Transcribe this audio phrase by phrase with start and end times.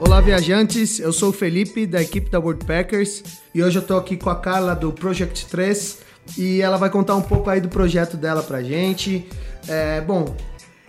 [0.00, 0.98] Olá, viajantes.
[1.00, 3.22] Eu sou o Felipe, da equipe da Worldpackers,
[3.54, 5.98] e hoje eu tô aqui com a Carla do Project 3
[6.38, 9.28] e ela vai contar um pouco aí do projeto dela pra gente.
[9.68, 10.36] É, bom,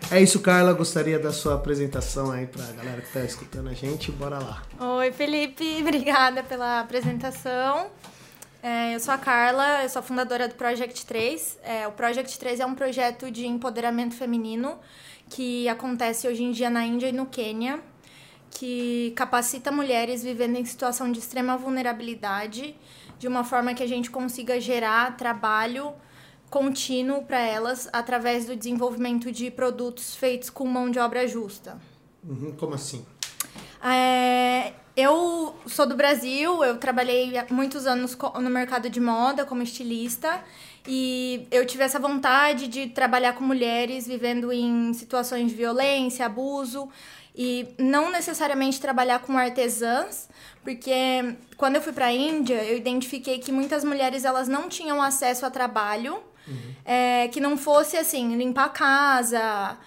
[0.10, 0.74] é isso, Carla.
[0.74, 4.12] Gostaria da sua apresentação aí pra galera que tá escutando a gente.
[4.12, 4.62] Bora lá.
[4.80, 5.80] Oi, Felipe.
[5.82, 7.88] Obrigada pela apresentação.
[8.70, 11.58] É, eu sou a Carla, eu sou fundadora do Project 3.
[11.64, 14.78] É, o Project 3 é um projeto de empoderamento feminino
[15.30, 17.82] que acontece hoje em dia na Índia e no Quênia,
[18.52, 22.76] que capacita mulheres vivendo em situação de extrema vulnerabilidade,
[23.18, 25.94] de uma forma que a gente consiga gerar trabalho
[26.50, 31.80] contínuo para elas através do desenvolvimento de produtos feitos com mão de obra justa.
[32.22, 33.06] Uhum, como assim?
[33.84, 39.62] É, eu sou do Brasil, eu trabalhei há muitos anos no mercado de moda como
[39.62, 40.44] estilista
[40.88, 46.90] e eu tive essa vontade de trabalhar com mulheres vivendo em situações de violência, abuso
[47.36, 50.28] e não necessariamente trabalhar com artesãs,
[50.64, 55.00] porque quando eu fui para a Índia eu identifiquei que muitas mulheres elas não tinham
[55.00, 56.16] acesso a trabalho
[56.48, 56.74] uhum.
[56.84, 59.78] é, que não fosse assim limpar a casa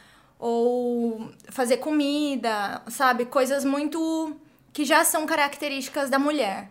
[0.40, 4.34] ou fazer comida, sabe, coisas muito
[4.72, 6.70] que já são características da mulher.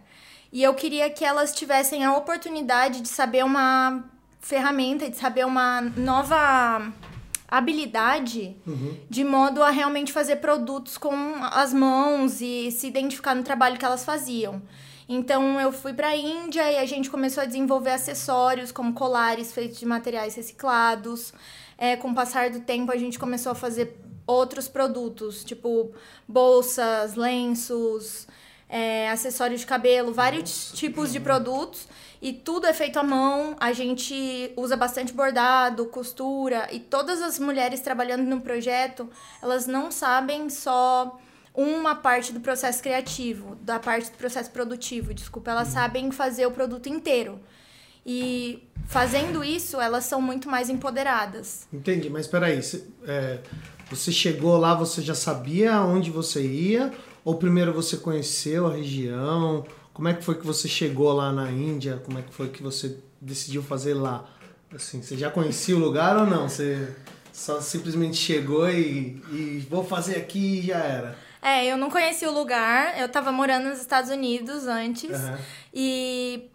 [0.51, 4.03] E eu queria que elas tivessem a oportunidade de saber uma
[4.41, 6.91] ferramenta, de saber uma nova
[7.47, 8.97] habilidade, uhum.
[9.07, 11.13] de modo a realmente fazer produtos com
[11.51, 14.61] as mãos e se identificar no trabalho que elas faziam.
[15.07, 19.51] Então eu fui para a Índia e a gente começou a desenvolver acessórios como colares
[19.51, 21.33] feitos de materiais reciclados.
[21.81, 25.93] É, com o passar do tempo a gente começou a fazer outros produtos, tipo
[26.27, 28.27] bolsas, lenços,
[28.67, 31.87] é, acessórios de cabelo, vários tipos de produtos.
[32.21, 33.55] E tudo é feito à mão.
[33.61, 36.67] A gente usa bastante bordado, costura.
[36.69, 39.09] E todas as mulheres trabalhando no projeto,
[39.41, 41.17] elas não sabem só
[41.55, 45.51] uma parte do processo criativo, da parte do processo produtivo, desculpa.
[45.51, 47.39] Elas sabem fazer o produto inteiro.
[48.05, 51.67] E fazendo isso, elas são muito mais empoderadas.
[51.71, 52.59] Entendi, mas peraí,
[53.07, 53.39] é,
[53.89, 56.91] você chegou lá, você já sabia onde você ia?
[57.23, 59.65] Ou primeiro você conheceu a região?
[59.93, 62.01] Como é que foi que você chegou lá na Índia?
[62.05, 64.25] Como é que foi que você decidiu fazer lá?
[64.73, 66.47] Assim, você já conhecia o lugar ou não?
[66.47, 66.87] Você
[67.33, 71.17] só simplesmente chegou e, e vou fazer aqui e já era?
[71.41, 72.99] É, eu não conhecia o lugar.
[72.99, 75.17] Eu tava morando nos Estados Unidos antes.
[75.19, 75.37] Uhum.
[75.73, 76.49] E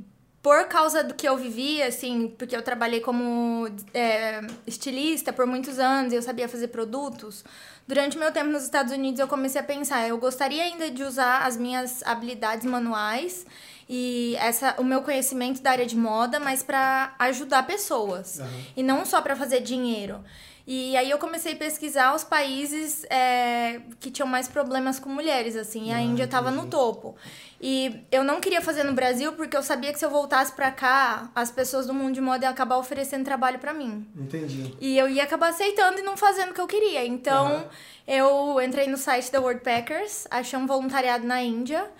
[0.44, 5.78] por causa do que eu vivi, assim, porque eu trabalhei como é, estilista por muitos
[5.78, 7.42] anos e eu sabia fazer produtos,
[7.88, 11.46] durante meu tempo nos Estados Unidos eu comecei a pensar, eu gostaria ainda de usar
[11.46, 13.46] as minhas habilidades manuais
[13.88, 18.64] e essa o meu conhecimento da área de moda, mas para ajudar pessoas uhum.
[18.76, 20.22] e não só para fazer dinheiro.
[20.66, 25.56] E aí eu comecei a pesquisar os países é, que tinham mais problemas com mulheres,
[25.56, 27.14] assim, e a ah, Índia estava no topo.
[27.60, 30.70] E eu não queria fazer no Brasil porque eu sabia que se eu voltasse para
[30.70, 34.06] cá, as pessoas do mundo de moda iam acabar oferecendo trabalho para mim.
[34.16, 34.74] Entendi.
[34.80, 37.04] E eu ia acabar aceitando e não fazendo o que eu queria.
[37.04, 37.64] Então, uhum.
[38.06, 41.90] eu entrei no site da Worldpackers, achei um voluntariado na Índia.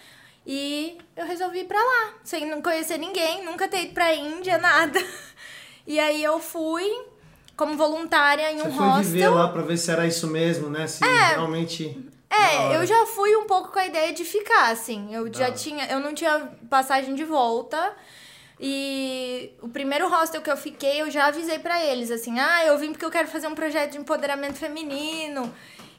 [0.47, 4.57] E eu resolvi ir pra lá, sem não conhecer ninguém, nunca ter ido pra Índia,
[4.59, 5.03] nada.
[5.87, 6.91] E aí eu fui,
[7.57, 9.03] como voluntária em um Você foi hostel.
[9.05, 10.87] viver lá pra ver se era isso mesmo, né?
[10.87, 11.97] Se é, realmente.
[12.31, 15.15] É, eu já fui um pouco com a ideia de ficar, assim.
[15.15, 15.87] Eu já tinha.
[15.87, 17.95] Eu não tinha passagem de volta.
[18.61, 22.79] E o primeiro hostel que eu fiquei, eu já avisei para eles, assim, ah, eu
[22.79, 25.53] vim porque eu quero fazer um projeto de empoderamento feminino.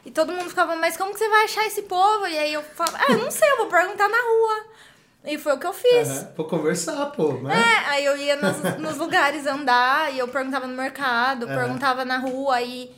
[0.05, 2.27] E todo mundo ficava, mas como que você vai achar esse povo?
[2.27, 4.65] E aí eu falava, ah, eu não sei, eu vou perguntar na rua.
[5.25, 6.07] E foi o que eu fiz.
[6.07, 6.27] Uhum.
[6.37, 7.33] Vou conversar, pô.
[7.33, 7.53] Né?
[7.53, 11.55] É, aí eu ia nos, nos lugares andar e eu perguntava no mercado, uhum.
[11.55, 12.61] perguntava na rua.
[12.61, 12.91] E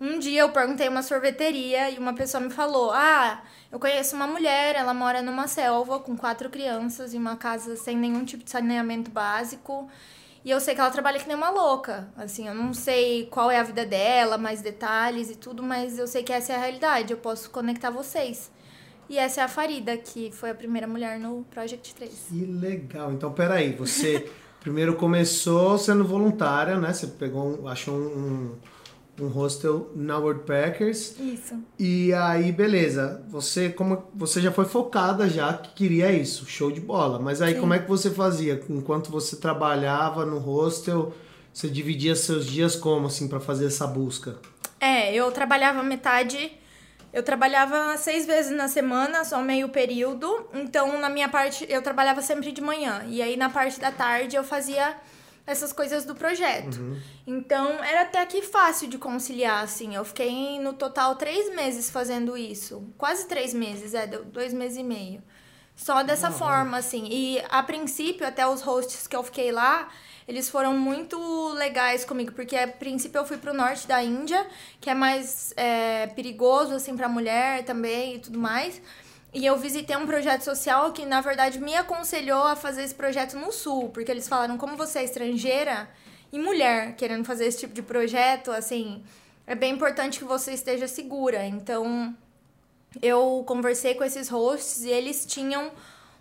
[0.00, 4.26] um dia eu perguntei uma sorveteria e uma pessoa me falou: Ah, eu conheço uma
[4.26, 8.50] mulher, ela mora numa selva com quatro crianças em uma casa sem nenhum tipo de
[8.50, 9.88] saneamento básico.
[10.42, 12.08] E eu sei que ela trabalha que nem uma louca.
[12.16, 16.06] Assim, eu não sei qual é a vida dela, mais detalhes e tudo, mas eu
[16.06, 17.12] sei que essa é a realidade.
[17.12, 18.50] Eu posso conectar vocês.
[19.10, 22.26] E essa é a Farida, que foi a primeira mulher no Project 3.
[22.28, 23.12] Que legal.
[23.12, 24.30] Então, peraí, você
[24.62, 26.92] primeiro começou sendo voluntária, né?
[26.92, 28.54] Você pegou, um, achou um,
[29.20, 31.18] um, hostel na Worldpackers.
[31.18, 31.58] Isso.
[31.76, 33.20] E aí, beleza.
[33.30, 37.18] Você, como, você já foi focada já que queria isso, show de bola.
[37.18, 37.60] Mas aí, Sim.
[37.60, 38.62] como é que você fazia?
[38.68, 41.12] Enquanto você trabalhava no hostel,
[41.52, 44.36] você dividia seus dias como, assim, para fazer essa busca?
[44.78, 46.59] É, eu trabalhava metade
[47.12, 50.48] eu trabalhava seis vezes na semana, só meio período.
[50.54, 53.04] Então, na minha parte, eu trabalhava sempre de manhã.
[53.08, 54.96] E aí, na parte da tarde, eu fazia
[55.46, 56.76] essas coisas do projeto.
[56.76, 57.00] Uhum.
[57.26, 59.94] Então, era até que fácil de conciliar, assim.
[59.96, 62.92] Eu fiquei, no total, três meses fazendo isso.
[62.96, 65.22] Quase três meses, é, dois meses e meio.
[65.80, 67.08] Só dessa forma, assim.
[67.10, 69.88] E, a princípio, até os hosts que eu fiquei lá,
[70.28, 71.18] eles foram muito
[71.54, 74.46] legais comigo, porque a princípio eu fui pro norte da Índia,
[74.78, 78.80] que é mais é, perigoso, assim, pra mulher também e tudo mais.
[79.32, 83.38] E eu visitei um projeto social que, na verdade, me aconselhou a fazer esse projeto
[83.38, 85.88] no Sul, porque eles falaram, como você é estrangeira
[86.30, 89.02] e mulher querendo fazer esse tipo de projeto, assim,
[89.46, 91.46] é bem importante que você esteja segura.
[91.46, 92.14] Então,
[93.00, 95.70] eu conversei com esses hosts e eles tinham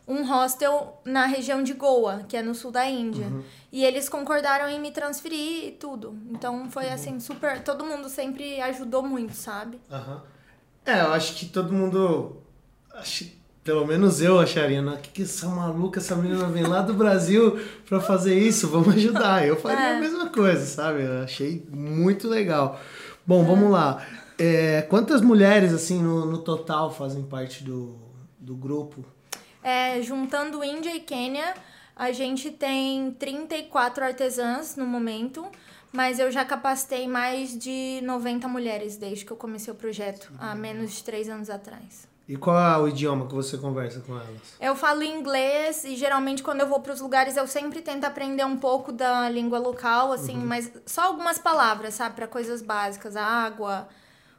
[0.07, 3.27] um hostel na região de Goa, que é no sul da Índia.
[3.27, 3.43] Uhum.
[3.71, 6.17] E eles concordaram em me transferir e tudo.
[6.31, 7.63] Então foi assim, super.
[7.63, 9.79] Todo mundo sempre ajudou muito, sabe?
[9.89, 10.21] Uhum.
[10.85, 12.41] É, eu acho que todo mundo
[12.99, 13.25] Acho,
[13.63, 14.97] pelo menos eu acharia, né?
[15.01, 19.45] Que, que essa maluca, essa menina vem lá do Brasil pra fazer isso, vamos ajudar.
[19.45, 19.97] Eu faria é.
[19.97, 21.03] a mesma coisa, sabe?
[21.03, 22.79] Eu achei muito legal.
[23.25, 24.05] Bom, vamos lá.
[24.37, 27.95] É, quantas mulheres, assim, no, no total fazem parte do,
[28.39, 29.05] do grupo?
[29.61, 31.53] É, juntando Índia e Quênia,
[31.95, 35.45] a gente tem 34 artesãs no momento,
[35.91, 40.55] mas eu já capacitei mais de 90 mulheres desde que eu comecei o projeto, há
[40.55, 42.08] menos de 3 anos atrás.
[42.29, 44.53] E qual é o idioma que você conversa com elas?
[44.61, 48.45] Eu falo inglês e geralmente quando eu vou para os lugares eu sempre tento aprender
[48.45, 50.45] um pouco da língua local, assim, uhum.
[50.45, 53.89] mas só algumas palavras, sabe, para coisas básicas, água,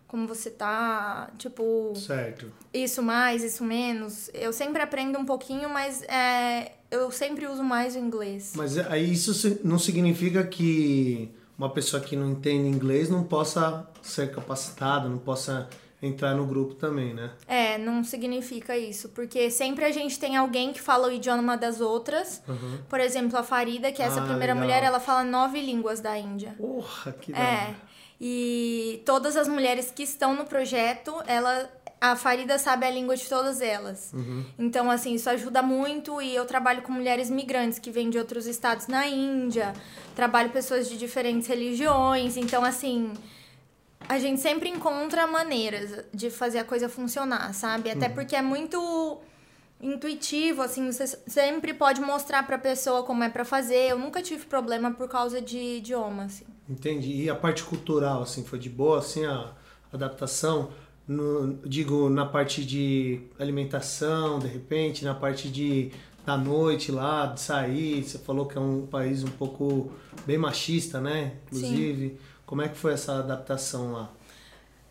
[0.06, 2.52] como você tá, tipo, certo.
[2.72, 4.30] Isso mais, isso menos.
[4.32, 8.52] Eu sempre aprendo um pouquinho, mas é, eu sempre uso mais o inglês.
[8.54, 11.28] Mas aí isso não significa que
[11.58, 15.68] uma pessoa que não entende inglês não possa ser capacitada, não possa
[16.02, 17.30] entrar no grupo também, né?
[17.46, 21.80] É, não significa isso, porque sempre a gente tem alguém que fala o idioma das
[21.80, 22.42] outras.
[22.48, 22.78] Uhum.
[22.88, 24.68] Por exemplo, a Farida, que é essa ah, primeira legal.
[24.68, 26.54] mulher, ela fala nove línguas da Índia.
[26.56, 27.74] Porra, que É.
[28.22, 31.70] E todas as mulheres que estão no projeto, ela
[32.00, 34.10] a Farida sabe a língua de todas elas.
[34.14, 34.44] Uhum.
[34.58, 38.46] Então, assim, isso ajuda muito e eu trabalho com mulheres migrantes que vêm de outros
[38.46, 39.74] estados na Índia,
[40.16, 43.12] trabalho pessoas de diferentes religiões, então, assim,
[44.08, 47.90] a gente sempre encontra maneiras de fazer a coisa funcionar, sabe?
[47.90, 48.14] Até uhum.
[48.14, 49.20] porque é muito
[49.80, 53.90] intuitivo, assim, você sempre pode mostrar para a pessoa como é para fazer.
[53.90, 56.44] Eu nunca tive problema por causa de idioma, assim.
[56.68, 57.24] Entendi.
[57.24, 59.52] E a parte cultural, assim, foi de boa, assim, a
[59.92, 60.70] adaptação?
[61.08, 65.90] No, digo, na parte de alimentação, de repente, na parte de
[66.30, 68.02] da noite lá, de sair.
[68.02, 69.90] Você falou que é um país um pouco
[70.24, 71.34] bem machista, né?
[71.46, 72.08] Inclusive.
[72.10, 72.18] Sim.
[72.46, 74.10] Como é que foi essa adaptação lá?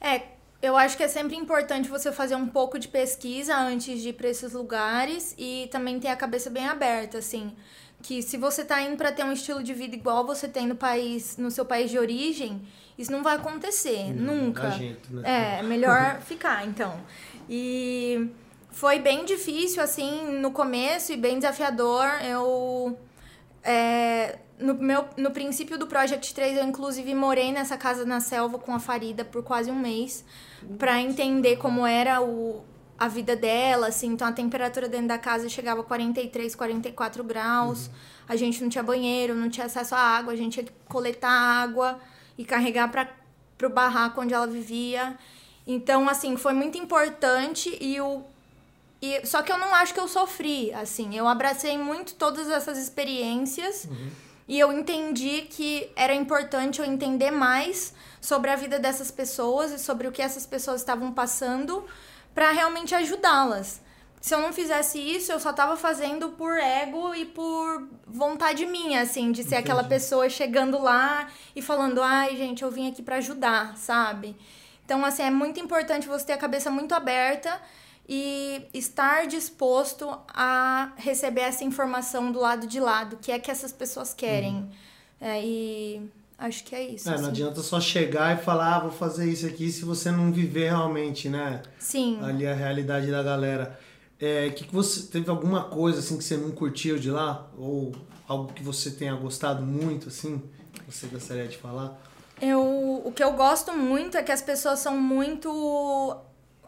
[0.02, 0.24] É,
[0.62, 4.14] eu acho que é sempre importante você fazer um pouco de pesquisa antes de ir
[4.14, 7.54] para esses lugares e também ter a cabeça bem aberta, assim.
[8.02, 10.76] Que se você tá indo para ter um estilo de vida igual você tem no
[10.76, 12.62] país, no seu país de origem,
[12.98, 14.72] isso não vai acontecer, não, nunca.
[14.72, 15.60] Jeito, né?
[15.60, 16.98] É, melhor ficar, então.
[17.50, 18.30] E
[18.80, 22.06] foi bem difícil, assim, no começo e bem desafiador.
[22.24, 22.98] Eu
[23.62, 28.58] é, no, meu, no princípio do Project 3, eu inclusive morei nessa casa na selva
[28.58, 30.24] com a Farida por quase um mês
[30.78, 32.64] para entender como era o,
[32.98, 34.14] a vida dela, assim.
[34.14, 37.88] Então a temperatura dentro da casa chegava a 43, 44 graus.
[37.88, 37.94] Uhum.
[38.30, 41.30] A gente não tinha banheiro, não tinha acesso à água, a gente tinha que coletar
[41.30, 42.00] água
[42.38, 43.10] e carregar para
[43.58, 45.18] pro barraco onde ela vivia.
[45.68, 48.24] Então, assim, foi muito importante e o
[49.02, 51.16] e, só que eu não acho que eu sofri, assim.
[51.16, 53.86] Eu abracei muito todas essas experiências.
[53.86, 59.72] Uhum e eu entendi que era importante eu entender mais sobre a vida dessas pessoas
[59.72, 61.86] e sobre o que essas pessoas estavam passando
[62.34, 63.80] para realmente ajudá-las.
[64.20, 69.04] Se eu não fizesse isso, eu só tava fazendo por ego e por vontade minha,
[69.04, 69.62] assim, de ser Entendi.
[69.62, 74.36] aquela pessoa chegando lá e falando: "Ai, gente, eu vim aqui para ajudar", sabe?
[74.84, 77.62] Então, assim, é muito importante você ter a cabeça muito aberta
[78.12, 83.52] e estar disposto a receber essa informação do lado de lá, do que é que
[83.52, 84.56] essas pessoas querem.
[84.56, 84.70] Uhum.
[85.22, 86.02] É, e
[86.36, 87.08] acho que é isso.
[87.08, 87.22] É, assim.
[87.22, 90.70] não adianta só chegar e falar, ah, vou fazer isso aqui, se você não viver
[90.70, 91.62] realmente, né?
[91.78, 92.20] Sim.
[92.24, 93.80] Ali a realidade da galera.
[94.20, 97.94] É, que, que você teve alguma coisa assim que você não curtiu de lá ou
[98.28, 100.42] algo que você tenha gostado muito assim?
[100.88, 101.96] Você gostaria de falar?
[102.42, 106.18] Eu, o que eu gosto muito é que as pessoas são muito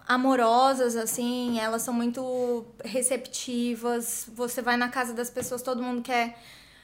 [0.08, 4.30] amorosas, assim, elas são muito receptivas.
[4.36, 6.38] Você vai na casa das pessoas, todo mundo quer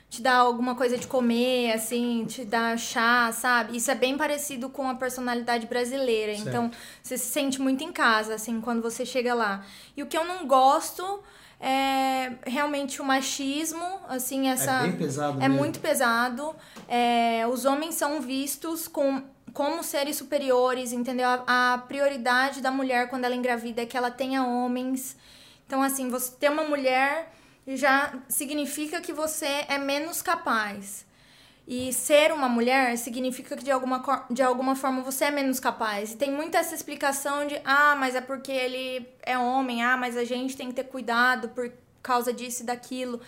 [0.10, 3.76] te dar alguma coisa de comer, assim, te dar chá, sabe?
[3.76, 6.34] Isso é bem parecido com a personalidade brasileira.
[6.34, 6.48] Certo.
[6.48, 6.72] Então,
[7.04, 9.66] você se sente muito em casa, assim, quando você chega lá.
[9.98, 11.20] E o que eu não gosto
[11.60, 14.72] é realmente o machismo, assim, essa...
[14.72, 15.58] É bem pesado É mesmo.
[15.58, 16.56] muito pesado.
[16.88, 19.22] É, os homens são vistos com,
[19.58, 21.28] como seres superiores, entendeu?
[21.28, 25.18] A, a prioridade da mulher quando ela engravida é que ela tenha homens.
[25.66, 27.34] Então, assim, você ter uma mulher
[27.66, 31.08] já significa que você é menos capaz.
[31.68, 36.12] E ser uma mulher significa que de alguma, de alguma forma você é menos capaz.
[36.12, 40.16] E tem muita essa explicação de, ah, mas é porque ele é homem, ah, mas
[40.16, 41.74] a gente tem que ter cuidado por
[42.04, 43.20] causa disso e daquilo.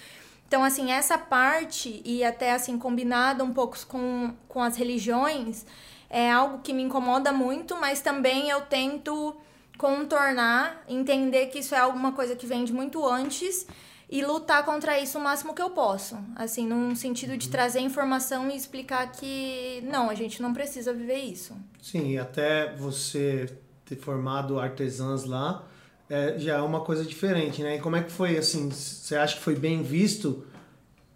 [0.48, 5.66] Então, assim, essa parte, e até assim, combinado um pouco com, com as religiões,
[6.10, 9.36] é algo que me incomoda muito, mas também eu tento
[9.78, 13.66] contornar, entender que isso é alguma coisa que vem de muito antes
[14.10, 16.18] e lutar contra isso o máximo que eu posso.
[16.36, 21.20] Assim, num sentido de trazer informação e explicar que não, a gente não precisa viver
[21.20, 21.56] isso.
[21.82, 25.64] Sim, e até você ter formado artesãs lá
[26.10, 27.78] é, já é uma coisa diferente, né?
[27.78, 30.44] E como é que foi, assim, você acha que foi bem visto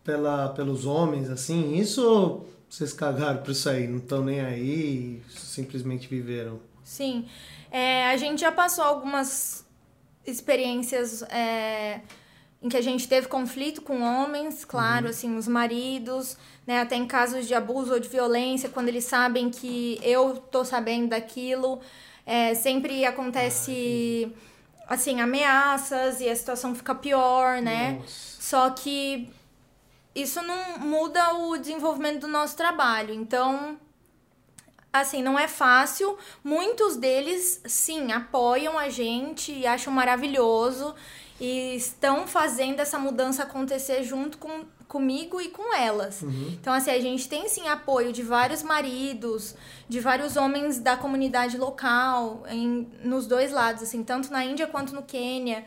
[0.03, 6.07] pela, pelos homens, assim, isso vocês cagaram por isso aí, não estão nem aí simplesmente
[6.07, 6.59] viveram?
[6.83, 7.27] Sim.
[7.69, 9.63] É, a gente já passou algumas
[10.25, 12.01] experiências é,
[12.59, 16.81] em que a gente teve conflito com homens, claro, assim, os maridos, né?
[16.81, 21.09] Até em casos de abuso ou de violência, quando eles sabem que eu tô sabendo
[21.09, 21.79] daquilo.
[22.25, 24.33] É, sempre acontece,
[24.87, 27.99] assim, ameaças e a situação fica pior, né?
[27.99, 28.41] Nossa.
[28.41, 29.29] Só que
[30.15, 33.13] isso não muda o desenvolvimento do nosso trabalho.
[33.13, 33.77] Então,
[34.91, 36.17] assim, não é fácil.
[36.43, 40.93] Muitos deles, sim, apoiam a gente e acham maravilhoso
[41.41, 46.21] e estão fazendo essa mudança acontecer junto com, comigo e com elas.
[46.21, 49.55] Então, assim, a gente tem sim apoio de vários maridos,
[49.89, 54.93] de vários homens da comunidade local, em, nos dois lados, assim, tanto na Índia quanto
[54.93, 55.65] no Quênia.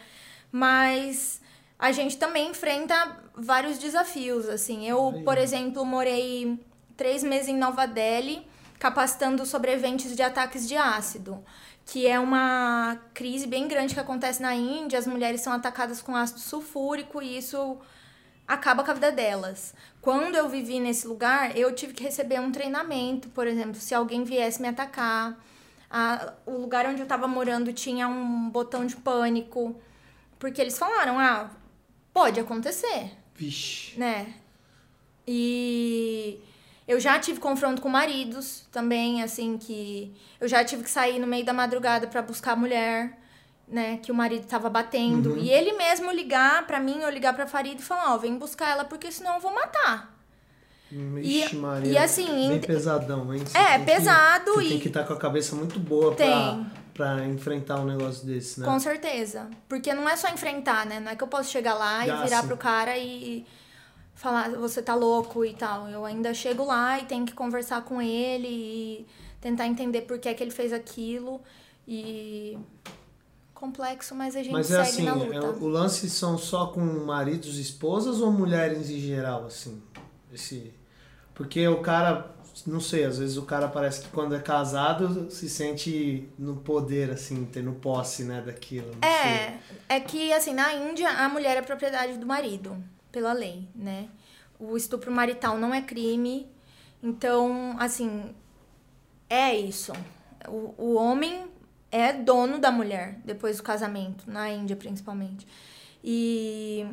[0.52, 1.40] Mas
[1.78, 4.88] a gente também enfrenta vários desafios, assim.
[4.88, 5.22] Eu, Aí.
[5.24, 6.58] por exemplo, morei
[6.96, 8.46] três meses em Nova Delhi,
[8.78, 11.42] capacitando sobreviventes de ataques de ácido,
[11.84, 14.98] que é uma crise bem grande que acontece na Índia.
[14.98, 17.78] As mulheres são atacadas com ácido sulfúrico e isso
[18.48, 19.74] acaba com a vida delas.
[20.00, 24.24] Quando eu vivi nesse lugar, eu tive que receber um treinamento, por exemplo, se alguém
[24.24, 25.36] viesse me atacar.
[25.90, 29.76] A- o lugar onde eu tava morando tinha um botão de pânico,
[30.38, 31.50] porque eles falaram: ah,
[32.16, 33.98] pode acontecer Vixe.
[33.98, 34.32] né?
[35.28, 36.38] E
[36.88, 41.26] eu já tive confronto com maridos também, assim, que eu já tive que sair no
[41.26, 43.18] meio da madrugada pra buscar a mulher,
[43.68, 43.98] né?
[43.98, 45.36] Que o marido tava batendo.
[45.36, 48.70] E ele mesmo ligar pra mim ou ligar pra Farid e falar: Ó, vem buscar
[48.70, 50.14] ela porque senão eu vou matar.
[50.90, 51.92] Vixe, E- Maria.
[51.92, 53.42] e assim, Bem ent- pesadão, hein?
[53.44, 56.14] Você É, tem que- pesado Você e- tem que estar com a cabeça muito boa
[56.14, 56.30] Tem.
[56.30, 56.64] pra
[57.26, 58.66] enfrentar um negócio desse, né?
[58.66, 59.48] Com certeza.
[59.68, 61.00] Porque não é só enfrentar, né?
[61.00, 62.46] Não é que eu posso chegar lá Ah, e virar sim.
[62.48, 63.46] pro cara e
[64.14, 65.88] falar, você tá louco e tal.
[65.88, 69.06] Eu ainda chego lá e tenho que conversar com ele e
[69.40, 71.40] tentar entender por que, é que ele fez aquilo.
[71.86, 72.58] E.
[73.54, 75.64] Complexo, mas a gente Mas é segue assim, na é, luta.
[75.64, 79.82] o lance são só com maridos e esposas ou mulheres em geral, assim?
[80.30, 80.74] Esse...
[81.32, 85.48] Porque o cara, não sei, às vezes o cara parece que quando é casado se
[85.48, 88.86] sente no poder, assim, tendo posse, né, daquilo.
[88.86, 89.30] não sei.
[89.30, 92.76] É, é que assim, na Índia a mulher é propriedade do marido,
[93.12, 94.08] pela lei, né?
[94.58, 96.50] O estupro marital não é crime.
[97.02, 98.34] Então, assim,
[99.28, 99.92] é isso.
[100.48, 101.46] O, o homem
[101.90, 105.46] é dono da mulher depois do casamento, na Índia principalmente.
[106.02, 106.86] E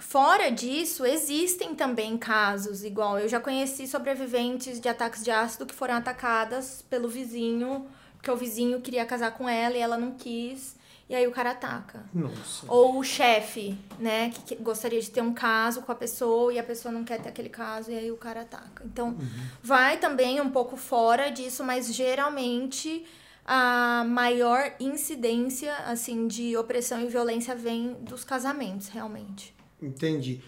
[0.00, 3.18] fora disso, existem também casos igual.
[3.18, 8.36] Eu já conheci sobreviventes de ataques de ácido que foram atacadas pelo vizinho, porque o
[8.36, 10.78] vizinho queria casar com ela e ela não quis.
[11.08, 12.04] E aí o cara ataca.
[12.14, 12.66] Nossa.
[12.68, 16.62] Ou o chefe, né, que, gostaria de ter um caso com a pessoa e a
[16.62, 18.84] pessoa não quer ter aquele caso e aí o cara ataca.
[18.84, 19.16] Então,
[19.60, 23.04] vai também um pouco fora disso, mas geralmente
[23.44, 29.52] a maior incidência, assim, de opressão e violência vem dos casamentos, realmente.
[29.82, 30.40] Entendi.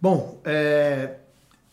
[0.00, 1.16] Bom, é,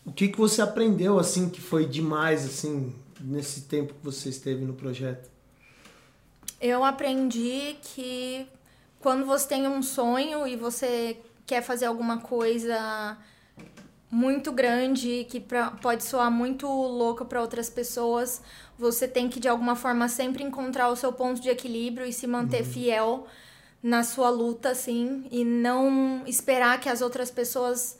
[0.04, 4.64] o que, que você aprendeu, assim, que foi demais, assim, nesse tempo que você esteve
[4.64, 5.30] no projeto?
[6.60, 8.46] Eu aprendi que
[9.00, 13.18] quando você tem um sonho e você quer fazer alguma coisa
[14.10, 18.40] muito grande, que pra, pode soar muito louca para outras pessoas,
[18.78, 22.26] você tem que de alguma forma sempre encontrar o seu ponto de equilíbrio e se
[22.26, 23.26] manter fiel
[23.84, 27.98] na sua luta, assim, e não esperar que as outras pessoas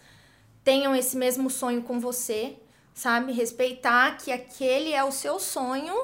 [0.65, 2.57] tenham esse mesmo sonho com você,
[2.95, 3.33] sabe?
[3.33, 5.95] Respeitar que aquele é o seu sonho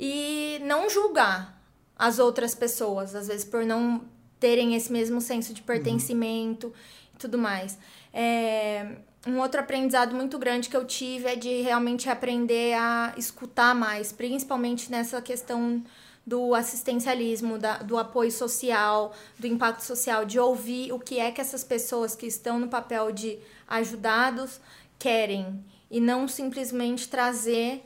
[0.00, 1.62] e não julgar
[1.94, 4.00] as outras pessoas, às vezes por não
[4.40, 6.72] terem esse mesmo senso de pertencimento uhum.
[7.14, 7.78] e tudo mais.
[8.14, 13.74] É, um outro aprendizado muito grande que eu tive é de realmente aprender a escutar
[13.74, 15.84] mais, principalmente nessa questão
[16.26, 21.40] do assistencialismo, da, do apoio social, do impacto social, de ouvir o que é que
[21.40, 24.60] essas pessoas que estão no papel de ajudados
[24.98, 27.84] querem e não simplesmente trazer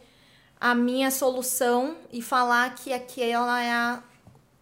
[0.60, 4.02] a minha solução e falar que aquela é a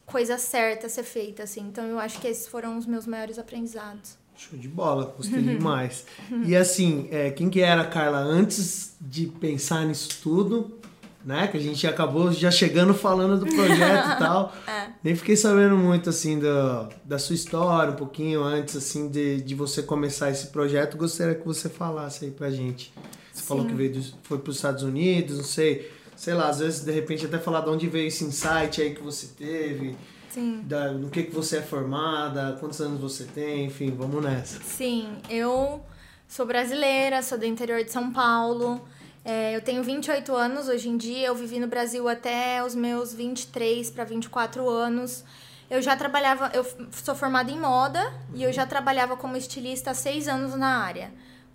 [0.07, 1.62] coisa certa a ser feita, assim.
[1.62, 4.16] Então eu acho que esses foram os meus maiores aprendizados.
[4.37, 6.04] Show de bola, gostei demais.
[6.45, 10.78] E assim, é, quem que era a Carla antes de pensar nisso tudo?
[11.25, 11.47] Né?
[11.49, 14.52] Que a gente acabou já chegando falando do projeto e tal.
[14.66, 14.88] É.
[15.02, 19.54] Nem fiquei sabendo muito assim do, da sua história, um pouquinho antes assim de, de
[19.54, 20.99] você começar esse projeto.
[20.99, 22.93] Gostaria que você falasse aí pra gente.
[23.33, 23.47] Você Sim.
[23.49, 26.85] falou que veio do, foi para os Estados Unidos, não sei, sei lá, às vezes
[26.85, 29.97] de repente até falar de onde veio esse insight aí que você teve.
[30.31, 30.62] Sim.
[30.64, 34.61] Da, no que, que você é formada, quantos anos você tem, enfim, vamos nessa.
[34.62, 35.81] Sim, eu
[36.28, 38.81] sou brasileira, sou do interior de São Paulo.
[39.25, 43.14] É, eu tenho 28 anos hoje em dia, eu vivi no Brasil até os meus
[43.14, 45.25] 23 para 24 anos.
[45.71, 49.95] Eu já trabalhava, eu sou formada em moda e eu já trabalhava como estilista há
[49.95, 51.11] seis anos na área,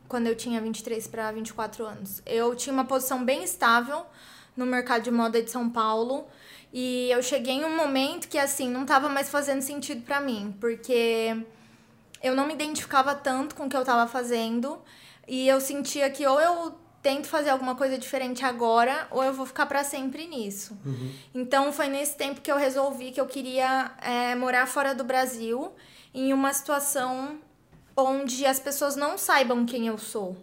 [0.08, 2.24] quando eu tinha 23 para 24 anos.
[2.26, 4.04] Eu tinha uma posição bem estável
[4.58, 6.26] no mercado de moda de São Paulo.
[6.74, 10.56] E eu cheguei em um momento que, assim, não estava mais fazendo sentido para mim,
[10.60, 11.46] porque
[12.22, 14.80] eu não me identificava tanto com o que eu estava fazendo
[15.28, 19.46] e eu sentia que ou eu tento fazer alguma coisa diferente agora ou eu vou
[19.46, 20.78] ficar para sempre nisso.
[20.86, 21.12] Uhum.
[21.34, 25.72] Então foi nesse tempo que eu resolvi que eu queria é, morar fora do Brasil
[26.14, 27.40] em uma situação
[27.96, 30.38] onde as pessoas não saibam quem eu sou.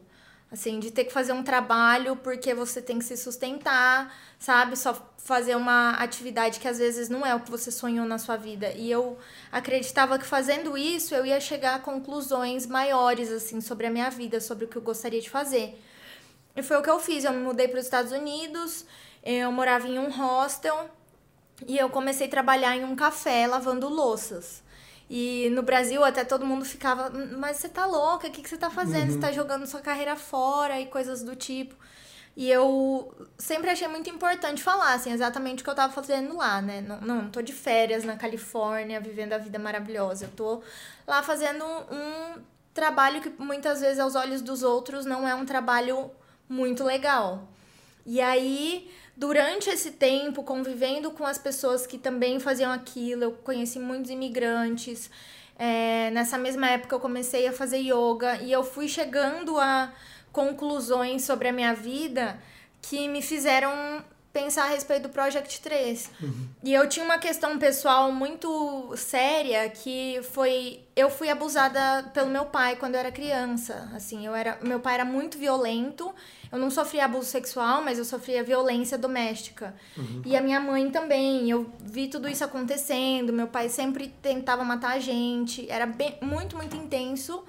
[0.50, 4.76] Assim, de ter que fazer um trabalho porque você tem que se sustentar, sabe?
[4.76, 8.36] Só fazer uma atividade que às vezes não é o que você sonhou na sua
[8.36, 8.70] vida.
[8.70, 9.18] E eu
[9.50, 14.40] acreditava que fazendo isso eu ia chegar a conclusões maiores, assim, sobre a minha vida,
[14.40, 15.76] sobre o que eu gostaria de fazer.
[16.56, 17.24] E foi o que eu fiz.
[17.24, 18.86] Eu me mudei para os Estados Unidos,
[19.22, 20.90] eu morava em um hostel
[21.66, 24.62] e eu comecei a trabalhar em um café lavando louças.
[25.08, 28.56] E no Brasil até todo mundo ficava, mas você tá louca, o que, que você
[28.56, 29.10] tá fazendo?
[29.10, 29.12] Uhum.
[29.12, 31.76] Você tá jogando sua carreira fora e coisas do tipo.
[32.36, 36.60] E eu sempre achei muito importante falar, assim, exatamente o que eu tava fazendo lá,
[36.60, 36.82] né?
[36.82, 40.26] Não, não tô de férias na Califórnia, vivendo a vida maravilhosa.
[40.26, 40.62] Eu tô
[41.06, 42.38] lá fazendo um
[42.74, 46.10] trabalho que muitas vezes aos olhos dos outros não é um trabalho
[46.48, 47.48] muito legal.
[48.04, 53.78] E aí durante esse tempo, convivendo com as pessoas que também faziam aquilo, eu conheci
[53.78, 55.10] muitos imigrantes.
[55.58, 59.90] É, nessa mesma época eu comecei a fazer yoga e eu fui chegando a
[60.30, 62.38] conclusões sobre a minha vida
[62.82, 64.04] que me fizeram
[64.36, 66.10] pensar a respeito do Project 3.
[66.20, 66.48] Uhum.
[66.62, 72.44] E eu tinha uma questão pessoal muito séria que foi eu fui abusada pelo meu
[72.44, 73.90] pai quando eu era criança.
[73.94, 76.14] Assim, eu era meu pai era muito violento.
[76.52, 79.74] Eu não sofria abuso sexual, mas eu sofria violência doméstica.
[79.96, 80.20] Uhum.
[80.26, 81.50] E a minha mãe também.
[81.50, 83.32] Eu vi tudo isso acontecendo.
[83.32, 85.66] Meu pai sempre tentava matar a gente.
[85.70, 87.42] Era bem, muito, muito intenso.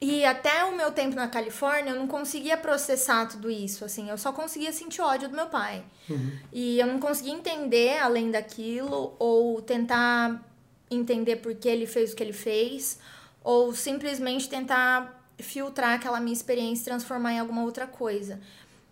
[0.00, 4.08] E até o meu tempo na Califórnia, eu não conseguia processar tudo isso, assim.
[4.08, 5.84] Eu só conseguia sentir ódio do meu pai.
[6.08, 6.38] Uhum.
[6.52, 10.40] E eu não conseguia entender além daquilo, ou tentar
[10.88, 12.98] entender por que ele fez o que ele fez,
[13.42, 18.40] ou simplesmente tentar filtrar aquela minha experiência e transformar em alguma outra coisa.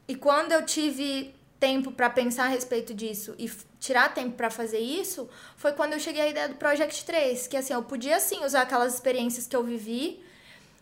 [0.08, 4.78] E quando eu tive tempo para pensar a respeito disso e tirar tempo para fazer
[4.78, 8.44] isso, foi quando eu cheguei à ideia do Project 3, que assim, eu podia sim
[8.44, 10.20] usar aquelas experiências que eu vivi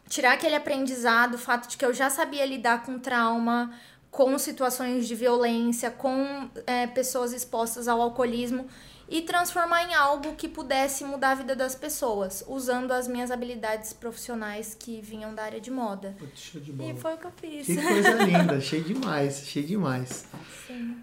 [0.09, 3.73] tirar aquele aprendizado, o fato de que eu já sabia lidar com trauma,
[4.11, 8.67] com situações de violência, com é, pessoas expostas ao alcoolismo
[9.09, 13.93] e transformar em algo que pudesse mudar a vida das pessoas, usando as minhas habilidades
[13.93, 16.15] profissionais que vinham da área de moda.
[16.19, 16.91] Putz, de bola.
[16.91, 17.67] E foi o que eu fiz.
[17.67, 20.27] Que coisa linda, cheio demais, cheio demais.
[20.67, 20.97] Sim.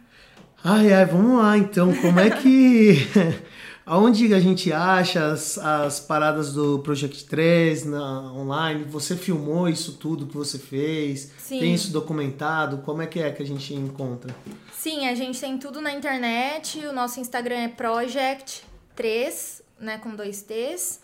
[0.63, 1.93] Ai, ai, vamos lá então.
[1.95, 2.97] Como é que
[3.85, 8.83] Aonde a gente acha as, as paradas do Project 3 na, online?
[8.85, 11.31] Você filmou isso tudo que você fez?
[11.39, 11.59] Sim.
[11.59, 12.77] Tem isso documentado?
[12.79, 14.35] Como é que é que a gente encontra?
[14.71, 16.85] Sim, a gente tem tudo na internet.
[16.85, 18.63] O nosso Instagram é Project
[18.95, 20.99] 3, né, com dois T's.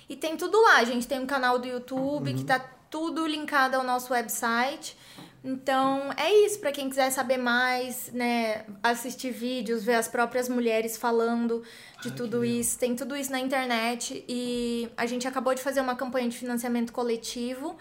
[0.09, 0.77] E tem tudo lá.
[0.77, 2.37] A gente tem um canal do YouTube uhum.
[2.37, 2.59] que tá
[2.89, 4.97] tudo linkado ao nosso website.
[5.43, 10.97] Então, é isso para quem quiser saber mais, né, assistir vídeos, ver as próprias mulheres
[10.97, 11.63] falando
[12.01, 12.77] de tudo isso.
[12.77, 16.91] Tem tudo isso na internet e a gente acabou de fazer uma campanha de financiamento
[16.91, 17.77] coletivo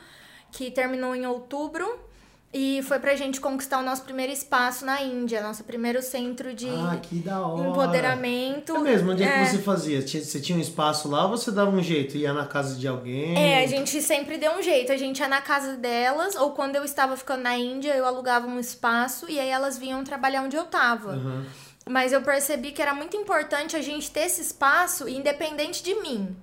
[0.52, 1.98] que terminou em outubro
[2.54, 6.68] e foi pra gente conquistar o nosso primeiro espaço na Índia, nosso primeiro centro de
[6.68, 7.68] ah, que da hora.
[7.68, 8.74] empoderamento.
[8.74, 10.00] É mesmo, onde é, é que você fazia?
[10.00, 12.16] Você tinha um espaço lá ou você dava um jeito?
[12.16, 13.36] Ia na casa de alguém?
[13.36, 14.90] É, a gente sempre deu um jeito.
[14.90, 18.46] A gente ia na casa delas, ou quando eu estava ficando na Índia, eu alugava
[18.46, 21.12] um espaço e aí elas vinham trabalhar onde eu tava.
[21.12, 21.44] Uhum.
[21.88, 26.34] Mas eu percebi que era muito importante a gente ter esse espaço independente de mim.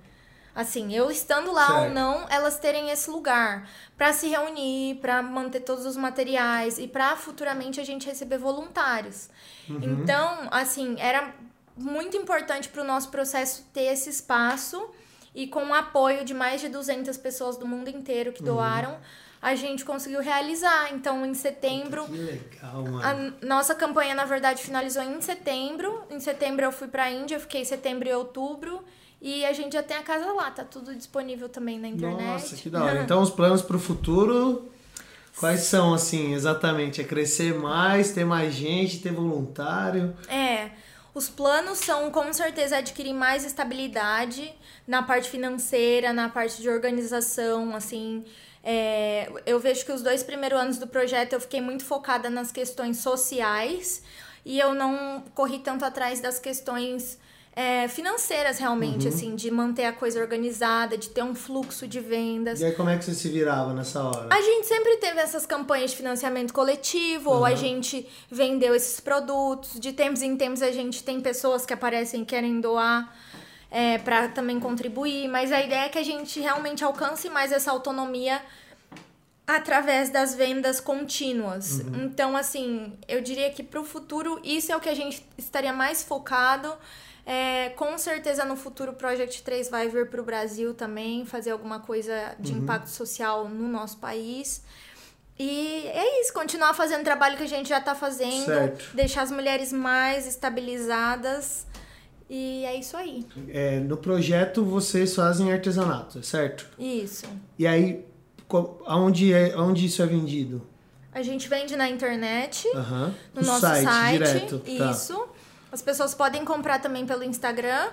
[0.54, 1.82] Assim, eu estando lá certo.
[1.82, 6.86] ou não, elas terem esse lugar para se reunir, para manter todos os materiais e
[6.86, 9.28] para futuramente a gente receber voluntários.
[9.68, 9.80] Uhum.
[9.82, 11.34] Então, assim, era
[11.76, 14.90] muito importante para o nosso processo ter esse espaço
[15.34, 18.54] e com o apoio de mais de 200 pessoas do mundo inteiro que uhum.
[18.54, 18.98] doaram,
[19.42, 20.94] a gente conseguiu realizar.
[20.94, 22.06] Então, em setembro.
[22.06, 22.84] Que legal.
[23.02, 26.04] A nossa campanha, na verdade, finalizou em setembro.
[26.10, 28.84] Em setembro eu fui para a Índia, fiquei setembro e outubro.
[29.24, 32.26] E a gente já tem a casa lá, tá tudo disponível também na internet.
[32.26, 33.02] Nossa, que da hora.
[33.02, 34.70] Então, os planos para o futuro,
[35.40, 37.00] quais são, assim, exatamente?
[37.00, 40.14] É crescer mais, ter mais gente, ter voluntário?
[40.28, 40.68] É.
[41.14, 44.54] Os planos são, com certeza, adquirir mais estabilidade
[44.86, 48.26] na parte financeira, na parte de organização, assim.
[48.62, 52.52] É, eu vejo que os dois primeiros anos do projeto eu fiquei muito focada nas
[52.52, 54.02] questões sociais
[54.44, 57.18] e eu não corri tanto atrás das questões
[57.56, 59.14] é, financeiras realmente, uhum.
[59.14, 62.60] assim, de manter a coisa organizada, de ter um fluxo de vendas.
[62.60, 64.28] E aí como é que você se virava nessa hora?
[64.30, 67.38] A gente sempre teve essas campanhas de financiamento coletivo, uhum.
[67.38, 69.78] ou a gente vendeu esses produtos.
[69.78, 73.14] De tempos em tempos a gente tem pessoas que aparecem e querem doar.
[73.70, 77.72] É, para também contribuir, mas a ideia é que a gente realmente alcance mais essa
[77.72, 78.40] autonomia
[79.44, 81.80] através das vendas contínuas.
[81.80, 82.04] Uhum.
[82.04, 85.72] Então, assim, eu diria que para o futuro isso é o que a gente estaria
[85.72, 86.72] mais focado.
[87.26, 91.52] É, com certeza no futuro o Project 3 vai vir para o Brasil também, fazer
[91.52, 92.58] alguma coisa de uhum.
[92.58, 94.62] impacto social no nosso país.
[95.38, 98.94] E é isso, continuar fazendo o trabalho que a gente já está fazendo, certo.
[98.94, 101.66] deixar as mulheres mais estabilizadas.
[102.28, 103.26] E é isso aí.
[103.48, 106.66] É, no projeto vocês fazem artesanato, certo?
[106.78, 107.26] Isso.
[107.58, 108.04] E aí,
[108.86, 110.62] aonde, é, aonde isso é vendido?
[111.12, 113.14] A gente vende na internet, uhum.
[113.34, 113.84] no, no, nosso site.
[113.84, 114.58] site direto.
[114.58, 114.90] Tá.
[114.90, 115.14] Isso.
[115.14, 115.33] Tá.
[115.74, 117.88] As pessoas podem comprar também pelo Instagram.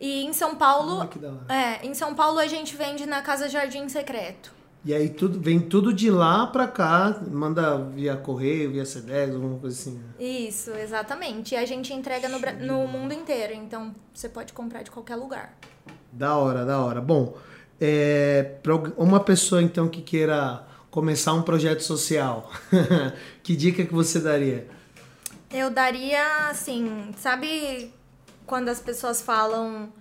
[0.00, 1.06] E em São Paulo.
[1.46, 4.50] Ah, é, em São Paulo a gente vende na Casa Jardim Secreto.
[4.82, 9.58] E aí tudo, vem tudo de lá pra cá, manda via correio, via CDEX, alguma
[9.58, 9.98] coisa assim.
[9.98, 10.24] Né?
[10.24, 11.54] Isso, exatamente.
[11.54, 15.58] E a gente entrega no, no mundo inteiro, então você pode comprar de qualquer lugar.
[16.10, 17.02] Da hora, da hora.
[17.02, 17.36] Bom,
[17.78, 18.52] é,
[18.96, 22.50] uma pessoa então que queira começar um projeto social,
[23.42, 24.75] que dica que você daria?
[25.50, 27.92] Eu daria, assim, sabe
[28.46, 29.92] quando as pessoas falam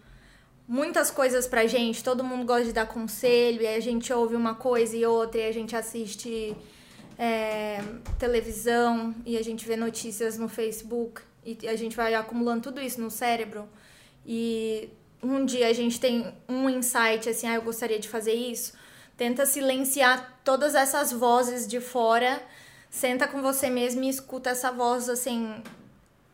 [0.67, 4.55] muitas coisas pra gente, todo mundo gosta de dar conselho, e a gente ouve uma
[4.55, 6.55] coisa e outra, e a gente assiste
[7.17, 7.79] é,
[8.17, 12.99] televisão, e a gente vê notícias no Facebook, e a gente vai acumulando tudo isso
[12.99, 13.69] no cérebro,
[14.25, 14.89] e
[15.21, 18.73] um dia a gente tem um insight assim, ah, eu gostaria de fazer isso.
[19.17, 22.41] Tenta silenciar todas essas vozes de fora
[22.95, 25.61] senta com você mesmo e escuta essa voz, assim,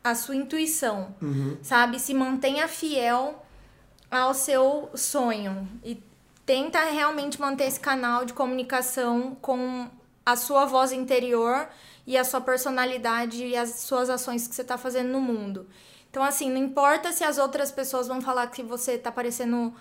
[0.03, 1.57] a sua intuição, uhum.
[1.63, 1.99] sabe?
[1.99, 3.43] Se mantenha fiel
[4.11, 6.01] ao seu sonho e
[6.45, 9.89] tenta realmente manter esse canal de comunicação com
[10.23, 11.67] a sua voz interior
[12.05, 15.67] e a sua personalidade e as suas ações que você está fazendo no mundo.
[16.11, 19.73] Então, assim, não importa se as outras pessoas vão falar que você está parecendo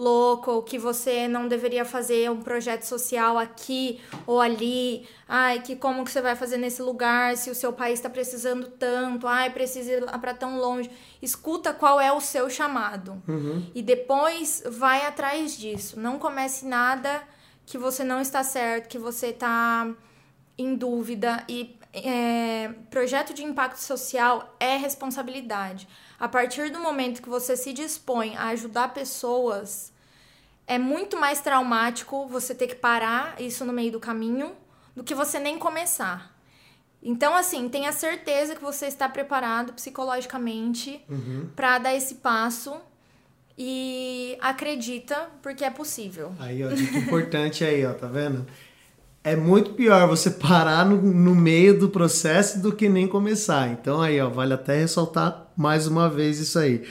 [0.00, 5.06] louco, ou que você não deveria fazer um projeto social aqui ou ali.
[5.28, 8.68] Ai, que como que você vai fazer nesse lugar se o seu país está precisando
[8.68, 9.28] tanto?
[9.28, 10.90] Ai, precisa ir para tão longe.
[11.20, 13.70] Escuta qual é o seu chamado uhum.
[13.74, 16.00] e depois vai atrás disso.
[16.00, 17.22] Não comece nada
[17.66, 19.86] que você não está certo, que você está
[20.56, 25.88] em dúvida e é, projeto de impacto social é responsabilidade.
[26.18, 29.89] A partir do momento que você se dispõe a ajudar pessoas,
[30.70, 34.52] é muito mais traumático você ter que parar isso no meio do caminho
[34.94, 36.32] do que você nem começar.
[37.02, 41.48] Então, assim, tenha certeza que você está preparado psicologicamente uhum.
[41.56, 42.80] para dar esse passo
[43.58, 46.32] e acredita porque é possível.
[46.38, 48.46] Aí, ó, dica importante aí, ó, tá vendo?
[49.22, 53.68] É muito pior você parar no, no, meio do processo do que nem começar.
[53.68, 56.82] Então aí, ó, vale até ressaltar mais uma vez isso aí.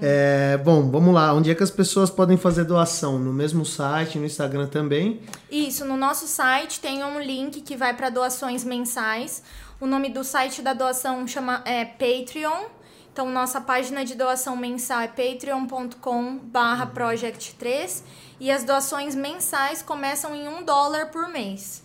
[0.00, 1.34] É, bom, vamos lá.
[1.34, 3.18] Onde é que as pessoas podem fazer doação?
[3.18, 5.20] No mesmo site, no Instagram também?
[5.50, 9.42] Isso, no nosso site tem um link que vai para doações mensais.
[9.80, 12.66] O nome do site da doação chama é Patreon.
[13.12, 18.02] Então, nossa página de doação mensal é patreon.com barra project3
[18.42, 21.84] e as doações mensais começam em um dólar por mês.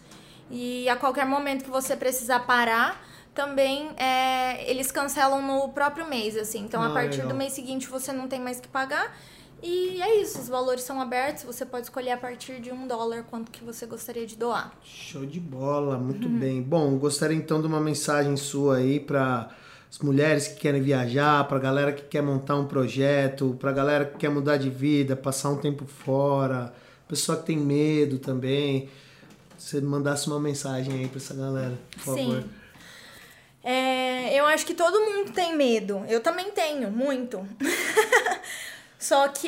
[0.50, 3.00] E a qualquer momento que você precisar parar,
[3.32, 6.62] também é, eles cancelam no próprio mês, assim.
[6.62, 7.28] Então, ah, a partir legal.
[7.28, 9.16] do mês seguinte, você não tem mais que pagar.
[9.62, 13.24] E é isso, os valores são abertos, você pode escolher a partir de um dólar
[13.30, 14.72] quanto que você gostaria de doar.
[14.84, 16.40] Show de bola, muito uhum.
[16.40, 16.60] bem.
[16.60, 19.52] Bom, gostaria então de uma mensagem sua aí para
[19.98, 23.74] as mulheres que querem viajar, para a galera que quer montar um projeto, para a
[23.74, 26.72] galera que quer mudar de vida, passar um tempo fora,
[27.08, 28.90] pessoa que tem medo também.
[29.58, 32.26] Você mandasse uma mensagem aí para essa galera, por Sim.
[32.28, 32.44] favor.
[33.64, 36.06] É, eu acho que todo mundo tem medo.
[36.08, 37.46] Eu também tenho, muito.
[39.00, 39.48] Só que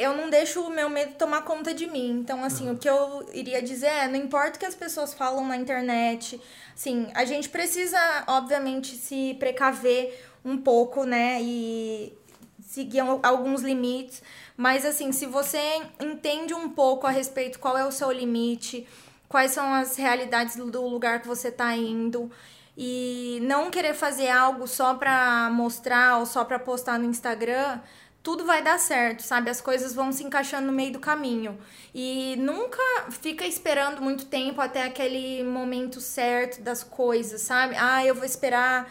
[0.00, 2.10] eu não deixo o meu medo tomar conta de mim.
[2.10, 2.74] Então, assim, uhum.
[2.74, 6.40] o que eu iria dizer é: não importa o que as pessoas falam na internet,
[6.80, 11.38] assim, a gente precisa, obviamente, se precaver um pouco, né?
[11.42, 12.16] E
[12.62, 14.22] seguir alguns limites.
[14.56, 15.58] Mas, assim, se você
[16.00, 18.88] entende um pouco a respeito qual é o seu limite,
[19.28, 22.30] quais são as realidades do lugar que você está indo
[22.76, 27.80] e não querer fazer algo só para mostrar ou só para postar no Instagram,
[28.22, 29.50] tudo vai dar certo, sabe?
[29.50, 31.58] As coisas vão se encaixando no meio do caminho.
[31.94, 37.74] E nunca fica esperando muito tempo até aquele momento certo das coisas, sabe?
[37.78, 38.90] Ah, eu vou esperar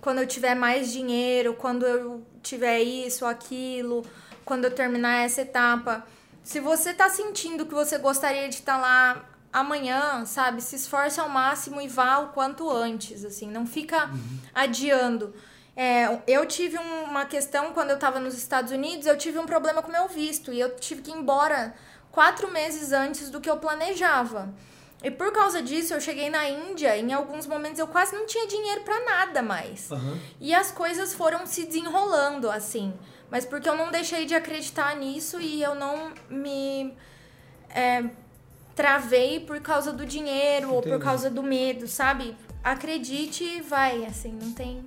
[0.00, 4.02] quando eu tiver mais dinheiro, quando eu tiver isso, aquilo,
[4.44, 6.06] quando eu terminar essa etapa.
[6.42, 10.62] Se você tá sentindo que você gostaria de estar tá lá amanhã, sabe?
[10.62, 14.38] Se esforce ao máximo e vá o quanto antes, assim, não fica uhum.
[14.54, 15.34] adiando.
[15.76, 19.82] É, eu tive uma questão quando eu estava nos Estados Unidos, eu tive um problema
[19.82, 21.74] com meu visto e eu tive que ir embora
[22.10, 24.52] quatro meses antes do que eu planejava.
[25.02, 28.46] E por causa disso, eu cheguei na Índia, em alguns momentos eu quase não tinha
[28.46, 29.90] dinheiro para nada mais.
[29.90, 30.18] Uhum.
[30.38, 32.92] E as coisas foram se desenrolando assim.
[33.30, 36.92] Mas porque eu não deixei de acreditar nisso e eu não me
[37.70, 38.04] é,
[38.74, 40.74] travei por causa do dinheiro Entendi.
[40.74, 42.36] ou por causa do medo, sabe?
[42.62, 44.84] Acredite e vai, assim, não tem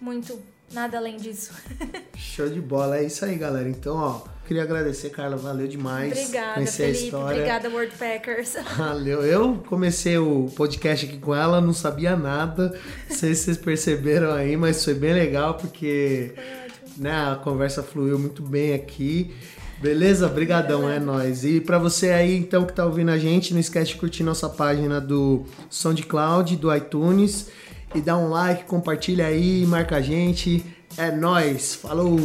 [0.00, 0.38] muito
[0.72, 1.52] nada além disso.
[2.16, 3.68] Show de bola, é isso aí, galera.
[3.68, 6.12] Então, ó, queria agradecer, Carla, valeu demais.
[6.12, 7.36] Obrigada, conhecer Felipe, a história.
[7.36, 8.56] Obrigada, Wordpackers.
[8.76, 9.24] Valeu.
[9.24, 12.78] Eu comecei o podcast aqui com ela, não sabia nada.
[13.08, 16.34] Não sei se vocês perceberam aí, mas foi bem legal porque
[16.96, 19.34] né, a conversa fluiu muito bem aqui.
[19.80, 20.28] Beleza?
[20.28, 21.44] Brigadão, é, nóis.
[21.44, 24.48] E para você aí, então, que tá ouvindo a gente, não esquece de curtir nossa
[24.48, 27.48] página do SoundCloud, do iTunes
[27.94, 30.64] e dá um like, compartilha aí, marca a gente.
[30.96, 31.74] É nós.
[31.74, 32.18] Falou.